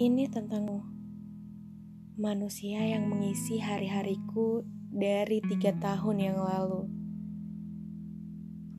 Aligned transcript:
Ini 0.00 0.24
tentang 0.32 0.88
manusia 2.16 2.80
yang 2.80 3.12
mengisi 3.12 3.60
hari-hariku 3.60 4.64
dari 4.88 5.44
tiga 5.44 5.76
tahun 5.76 6.16
yang 6.32 6.40
lalu. 6.40 6.88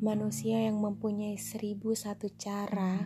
Manusia 0.02 0.66
yang 0.66 0.82
mempunyai 0.82 1.38
seribu 1.38 1.94
satu 1.94 2.34
cara 2.34 3.06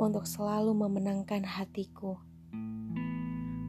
untuk 0.00 0.24
selalu 0.24 0.72
memenangkan 0.72 1.44
hatiku. 1.44 2.16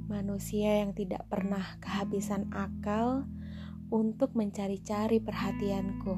Manusia 0.08 0.80
yang 0.80 0.96
tidak 0.96 1.28
pernah 1.28 1.76
kehabisan 1.84 2.56
akal 2.56 3.28
untuk 3.92 4.32
mencari-cari 4.32 5.20
perhatianku. 5.20 6.16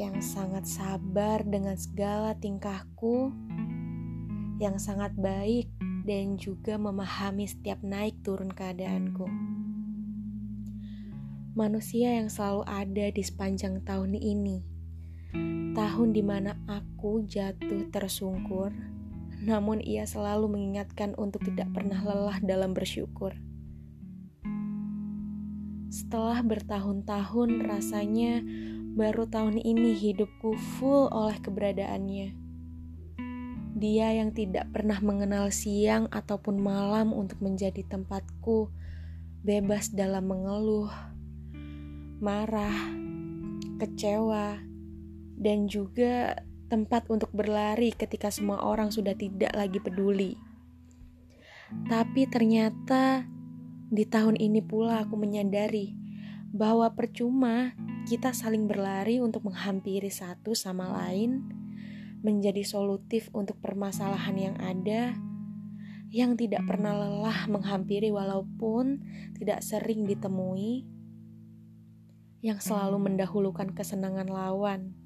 Yang 0.00 0.32
sangat 0.32 0.64
sabar 0.64 1.44
dengan 1.44 1.76
segala 1.76 2.32
tingkahku, 2.40 3.36
yang 4.64 4.80
sangat 4.80 5.12
baik 5.20 5.68
dan 6.10 6.34
juga 6.34 6.74
memahami 6.74 7.46
setiap 7.46 7.78
naik 7.86 8.18
turun 8.26 8.50
keadaanku. 8.50 9.30
Manusia 11.54 12.18
yang 12.18 12.26
selalu 12.26 12.66
ada 12.66 13.06
di 13.14 13.22
sepanjang 13.22 13.86
tahun 13.86 14.18
ini. 14.18 14.58
Tahun 15.70 16.08
di 16.10 16.18
mana 16.26 16.58
aku 16.66 17.22
jatuh 17.30 17.86
tersungkur, 17.94 18.74
namun 19.38 19.78
ia 19.78 20.02
selalu 20.02 20.50
mengingatkan 20.50 21.14
untuk 21.14 21.46
tidak 21.46 21.70
pernah 21.70 22.02
lelah 22.02 22.42
dalam 22.42 22.74
bersyukur. 22.74 23.30
Setelah 25.94 26.42
bertahun-tahun, 26.42 27.70
rasanya 27.70 28.42
baru 28.98 29.30
tahun 29.30 29.62
ini 29.62 29.94
hidupku 29.94 30.58
full 30.74 31.06
oleh 31.14 31.38
keberadaannya 31.38 32.49
dia 33.80 34.12
yang 34.12 34.36
tidak 34.36 34.68
pernah 34.68 35.00
mengenal 35.00 35.48
siang 35.48 36.04
ataupun 36.12 36.60
malam 36.60 37.16
untuk 37.16 37.40
menjadi 37.40 37.80
tempatku 37.88 38.68
bebas 39.40 39.88
dalam 39.96 40.28
mengeluh, 40.28 40.92
marah, 42.20 42.92
kecewa, 43.80 44.60
dan 45.40 45.64
juga 45.64 46.44
tempat 46.68 47.08
untuk 47.08 47.32
berlari 47.32 47.96
ketika 47.96 48.28
semua 48.28 48.60
orang 48.60 48.92
sudah 48.92 49.16
tidak 49.16 49.50
lagi 49.56 49.80
peduli. 49.80 50.36
Tapi 51.88 52.28
ternyata 52.28 53.24
di 53.88 54.04
tahun 54.04 54.36
ini 54.36 54.60
pula 54.60 55.02
aku 55.02 55.16
menyadari 55.16 55.96
bahwa 56.52 56.92
percuma 56.92 57.72
kita 58.04 58.36
saling 58.36 58.68
berlari 58.68 59.24
untuk 59.24 59.48
menghampiri 59.48 60.12
satu 60.12 60.52
sama 60.52 60.86
lain 61.00 61.59
menjadi 62.20 62.60
solutif 62.64 63.32
untuk 63.32 63.56
permasalahan 63.60 64.36
yang 64.36 64.56
ada, 64.60 65.16
yang 66.12 66.36
tidak 66.36 66.64
pernah 66.68 66.92
lelah 66.96 67.48
menghampiri 67.48 68.12
walaupun 68.12 69.00
tidak 69.40 69.64
sering 69.64 70.04
ditemui, 70.04 70.84
yang 72.40 72.60
selalu 72.60 73.00
mendahulukan 73.00 73.72
kesenangan 73.72 74.28
lawan, 74.28 74.96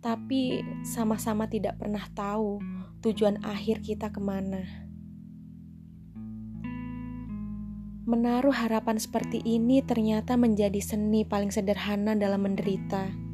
tapi 0.00 0.64
sama-sama 0.84 1.48
tidak 1.48 1.76
pernah 1.76 2.04
tahu 2.12 2.60
tujuan 3.04 3.40
akhir 3.44 3.84
kita 3.84 4.08
ke 4.12 4.20
mana. 4.20 4.64
Menaruh 8.08 8.52
harapan 8.52 8.98
seperti 8.98 9.38
ini 9.44 9.84
ternyata 9.86 10.34
menjadi 10.34 10.82
seni 10.82 11.22
paling 11.22 11.54
sederhana 11.54 12.18
dalam 12.18 12.42
menderita 12.42 13.29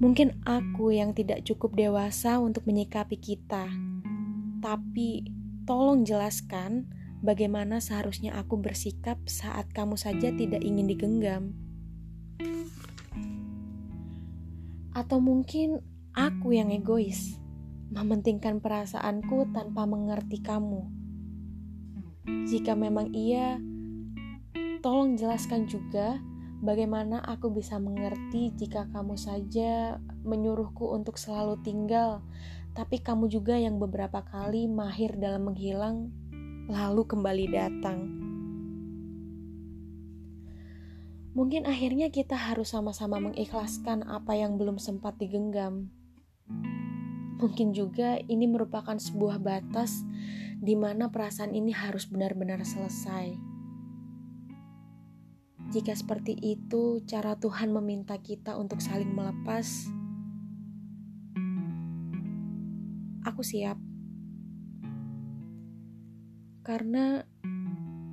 Mungkin 0.00 0.40
aku 0.48 0.94
yang 0.94 1.12
tidak 1.12 1.44
cukup 1.44 1.76
dewasa 1.76 2.40
untuk 2.40 2.64
menyikapi 2.64 3.20
kita, 3.20 3.68
tapi 4.62 5.28
tolong 5.66 6.06
jelaskan 6.06 6.88
bagaimana 7.22 7.78
seharusnya 7.78 8.34
aku 8.34 8.58
bersikap 8.58 9.18
saat 9.30 9.70
kamu 9.70 9.94
saja 9.94 10.30
tidak 10.34 10.62
ingin 10.62 10.86
digenggam. 10.90 11.54
Atau 14.92 15.24
mungkin 15.24 15.80
aku 16.12 16.52
yang 16.52 16.68
egois, 16.68 17.40
mementingkan 17.92 18.60
perasaanku 18.60 19.52
tanpa 19.56 19.88
mengerti 19.88 20.40
kamu. 20.44 20.84
Jika 22.48 22.76
memang 22.76 23.12
iya, 23.16 23.56
tolong 24.82 25.16
jelaskan 25.16 25.70
juga 25.70 26.20
Bagaimana 26.62 27.18
aku 27.18 27.50
bisa 27.50 27.82
mengerti 27.82 28.54
jika 28.54 28.86
kamu 28.94 29.18
saja 29.18 29.98
menyuruhku 30.22 30.94
untuk 30.94 31.18
selalu 31.18 31.58
tinggal, 31.66 32.22
tapi 32.70 33.02
kamu 33.02 33.26
juga 33.26 33.58
yang 33.58 33.82
beberapa 33.82 34.22
kali 34.22 34.70
mahir 34.70 35.10
dalam 35.18 35.50
menghilang, 35.50 36.14
lalu 36.70 37.02
kembali 37.02 37.46
datang. 37.50 37.98
Mungkin 41.34 41.66
akhirnya 41.66 42.14
kita 42.14 42.38
harus 42.38 42.70
sama-sama 42.70 43.18
mengikhlaskan 43.18 44.06
apa 44.06 44.38
yang 44.38 44.54
belum 44.54 44.78
sempat 44.78 45.18
digenggam. 45.18 45.90
Mungkin 47.42 47.74
juga 47.74 48.22
ini 48.30 48.46
merupakan 48.46 48.94
sebuah 48.94 49.42
batas 49.42 50.06
di 50.62 50.78
mana 50.78 51.10
perasaan 51.10 51.58
ini 51.58 51.74
harus 51.74 52.06
benar-benar 52.06 52.62
selesai. 52.62 53.51
Jika 55.72 55.96
seperti 55.96 56.36
itu 56.36 57.00
cara 57.08 57.32
Tuhan 57.40 57.72
meminta 57.72 58.20
kita 58.20 58.60
untuk 58.60 58.84
saling 58.84 59.08
melepas, 59.08 59.88
aku 63.24 63.40
siap. 63.40 63.80
Karena 66.60 67.24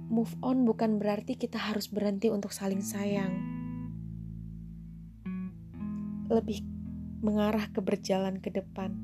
move 0.08 0.32
on 0.40 0.64
bukan 0.64 1.04
berarti 1.04 1.36
kita 1.36 1.60
harus 1.60 1.92
berhenti 1.92 2.32
untuk 2.32 2.56
saling 2.56 2.80
sayang. 2.80 3.36
Lebih 6.32 6.64
mengarah 7.20 7.68
ke 7.76 7.84
berjalan 7.84 8.40
ke 8.40 8.56
depan, 8.56 8.96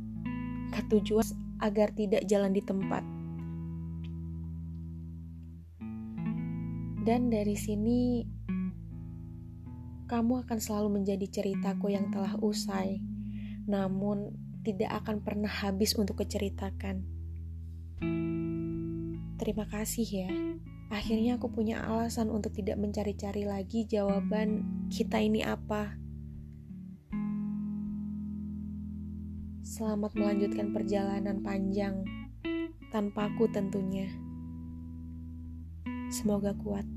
ke 0.71 0.79
tujuan 0.95 1.27
agar 1.59 1.91
tidak 1.91 2.23
jalan 2.23 2.55
di 2.55 2.63
tempat. 2.63 3.03
Dan 7.03 7.29
dari 7.29 7.53
sini 7.53 8.25
kamu 10.05 10.45
akan 10.45 10.57
selalu 10.61 11.01
menjadi 11.01 11.25
ceritaku 11.25 11.89
yang 11.89 12.13
telah 12.13 12.37
usai, 12.37 13.01
namun 13.65 14.37
tidak 14.61 15.01
akan 15.01 15.21
pernah 15.25 15.49
habis 15.49 15.97
untuk 15.97 16.21
keceritakan. 16.21 17.01
Terima 19.35 19.65
kasih 19.65 20.07
ya. 20.07 20.31
Akhirnya 20.93 21.41
aku 21.41 21.49
punya 21.49 21.81
alasan 21.81 22.29
untuk 22.29 22.53
tidak 22.53 22.77
mencari-cari 22.77 23.49
lagi 23.49 23.89
jawaban 23.89 24.61
kita 24.93 25.17
ini 25.17 25.41
apa. 25.41 25.97
Selamat 29.65 30.13
melanjutkan 30.13 30.71
perjalanan 30.71 31.41
panjang 31.41 32.05
tanpaku 32.93 33.49
tentunya. 33.49 34.07
Semoga 36.13 36.53
kuat. 36.55 36.94